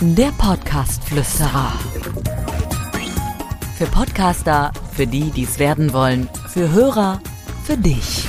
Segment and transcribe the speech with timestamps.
[0.00, 1.72] Der Podcast-Flüsterer.
[3.76, 7.20] Für Podcaster, für die, die es werden wollen, für Hörer,
[7.64, 8.28] für dich.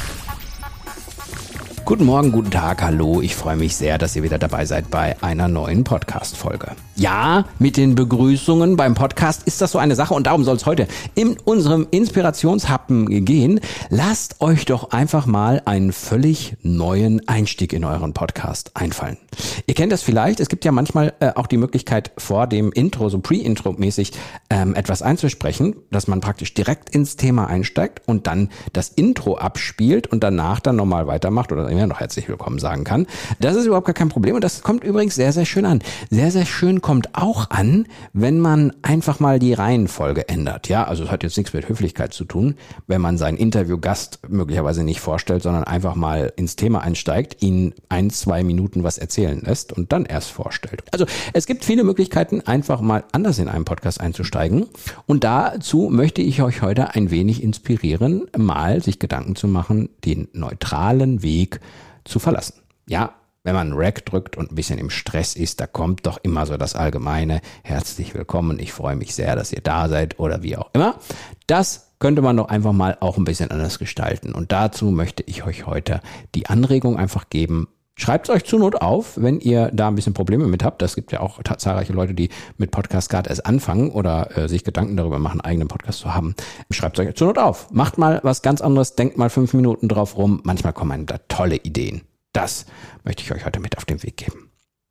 [1.88, 3.22] Guten Morgen, guten Tag, hallo.
[3.22, 6.72] Ich freue mich sehr, dass ihr wieder dabei seid bei einer neuen Podcast-Folge.
[6.98, 10.66] Ja, mit den Begrüßungen beim Podcast ist das so eine Sache und darum soll es
[10.66, 13.62] heute in unserem Inspirationshappen gehen.
[13.90, 19.18] Lasst euch doch einfach mal einen völlig neuen Einstieg in euren Podcast einfallen.
[19.66, 23.08] Ihr kennt das vielleicht, es gibt ja manchmal äh, auch die Möglichkeit vor dem Intro,
[23.08, 24.12] so Pre-Intro-mäßig,
[24.50, 30.08] ähm, etwas einzusprechen, dass man praktisch direkt ins Thema einsteigt und dann das Intro abspielt
[30.08, 33.06] und danach dann nochmal weitermacht oder mir noch herzlich willkommen sagen kann.
[33.40, 35.84] Das ist überhaupt gar kein Problem und das kommt übrigens sehr, sehr schön an.
[36.10, 40.70] Sehr, sehr schön kommt auch an, wenn man einfach mal die Reihenfolge ändert.
[40.70, 42.56] Ja, also es hat jetzt nichts mit Höflichkeit zu tun,
[42.88, 48.10] wenn man seinen Interviewgast möglicherweise nicht vorstellt, sondern einfach mal ins Thema einsteigt, ihn ein,
[48.10, 50.84] zwei Minuten was erzählen lässt und dann erst vorstellt.
[50.92, 54.66] Also es gibt viele Möglichkeiten, einfach mal anders in einen Podcast einzusteigen.
[55.06, 60.28] Und dazu möchte ich euch heute ein wenig inspirieren, mal sich Gedanken zu machen, den
[60.34, 61.60] neutralen Weg
[62.08, 62.62] zu verlassen.
[62.88, 63.14] Ja,
[63.44, 66.58] wenn man Rack drückt und ein bisschen im Stress ist, da kommt doch immer so
[66.58, 67.40] das Allgemeine.
[67.64, 71.00] Herzlich willkommen, ich freue mich sehr, dass ihr da seid oder wie auch immer.
[71.48, 74.34] Das könnte man doch einfach mal auch ein bisschen anders gestalten.
[74.34, 76.02] Und dazu möchte ich euch heute
[76.36, 80.14] die Anregung einfach geben, Schreibt es euch zur Not auf, wenn ihr da ein bisschen
[80.14, 80.84] Probleme mit habt.
[80.84, 84.64] Das gibt ja auch zahlreiche Leute, die mit Podcast gerade erst anfangen oder äh, sich
[84.64, 86.36] Gedanken darüber machen, eigenen Podcast zu haben.
[86.70, 87.72] Schreibt es euch zur Not auf.
[87.72, 90.42] Macht mal was ganz anderes, denkt mal fünf Minuten drauf rum.
[90.44, 92.02] Manchmal kommen einem da tolle Ideen.
[92.34, 92.68] Das
[93.04, 94.37] möchte ich euch heute mit auf den Weg geben.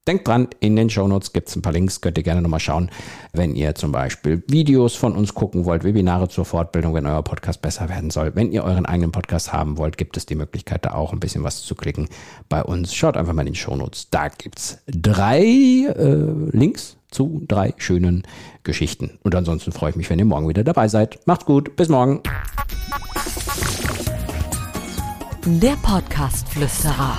[0.07, 2.91] Denkt dran, in den Shownotes gibt es ein paar Links, könnt ihr gerne nochmal schauen,
[3.33, 7.61] wenn ihr zum Beispiel Videos von uns gucken wollt, Webinare zur Fortbildung, wenn euer Podcast
[7.61, 8.37] besser werden soll.
[8.37, 11.43] Wenn ihr euren eigenen Podcast haben wollt, gibt es die Möglichkeit, da auch ein bisschen
[11.43, 12.09] was zu klicken
[12.49, 12.95] bei uns.
[12.95, 14.09] Schaut einfach mal in den Shownotes.
[14.11, 18.23] Da gibt's drei äh, Links zu drei schönen
[18.63, 19.19] Geschichten.
[19.25, 21.19] Und ansonsten freue ich mich, wenn ihr morgen wieder dabei seid.
[21.27, 22.23] Macht's gut, bis morgen.
[25.45, 27.19] Der Podcast-Flüsterer.